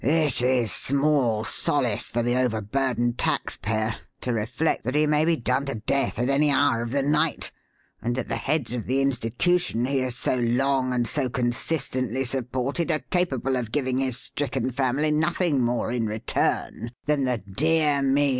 [0.03, 5.65] It is small solace for the overburdened taxpayer to reflect that he may be done
[5.65, 7.51] to death at any hour of the night,
[8.01, 12.91] and that the heads of the institution he has so long and so consistently supported
[12.91, 18.29] are capable of giving his stricken family nothing more in return than the "Dear me!